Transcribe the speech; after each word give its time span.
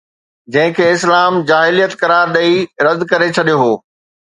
جنهن 0.55 0.73
کي 0.77 0.87
اسلام 0.93 1.37
جاهليت 1.53 1.95
قرار 2.03 2.35
ڏئي 2.41 2.59
رد 2.91 3.09
ڪري 3.17 3.33
ڇڏيو 3.41 3.65
هو. 3.65 3.75